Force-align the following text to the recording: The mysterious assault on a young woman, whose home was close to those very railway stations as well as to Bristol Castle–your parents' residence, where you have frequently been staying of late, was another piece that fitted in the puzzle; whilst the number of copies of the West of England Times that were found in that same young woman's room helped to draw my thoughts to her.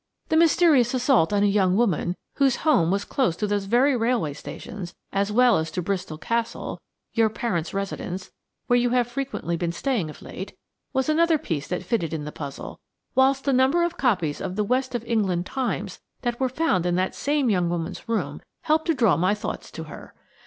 The 0.29 0.35
mysterious 0.35 0.95
assault 0.95 1.31
on 1.31 1.43
a 1.43 1.45
young 1.45 1.75
woman, 1.77 2.15
whose 2.37 2.55
home 2.65 2.89
was 2.89 3.05
close 3.05 3.35
to 3.35 3.45
those 3.45 3.65
very 3.65 3.95
railway 3.95 4.33
stations 4.33 4.95
as 5.13 5.31
well 5.31 5.59
as 5.59 5.69
to 5.69 5.81
Bristol 5.83 6.17
Castle–your 6.17 7.29
parents' 7.29 7.71
residence, 7.71 8.31
where 8.65 8.79
you 8.79 8.89
have 8.89 9.05
frequently 9.05 9.55
been 9.57 9.71
staying 9.71 10.09
of 10.09 10.23
late, 10.23 10.57
was 10.91 11.07
another 11.07 11.37
piece 11.37 11.67
that 11.67 11.83
fitted 11.83 12.15
in 12.15 12.25
the 12.25 12.31
puzzle; 12.31 12.79
whilst 13.13 13.43
the 13.45 13.53
number 13.53 13.83
of 13.83 13.95
copies 13.95 14.41
of 14.41 14.55
the 14.55 14.63
West 14.63 14.95
of 14.95 15.05
England 15.05 15.45
Times 15.45 15.99
that 16.23 16.39
were 16.39 16.49
found 16.49 16.87
in 16.87 16.95
that 16.95 17.13
same 17.13 17.51
young 17.51 17.69
woman's 17.69 18.09
room 18.09 18.41
helped 18.61 18.87
to 18.87 18.95
draw 18.95 19.15
my 19.17 19.35
thoughts 19.35 19.69
to 19.69 19.83
her. 19.83 20.15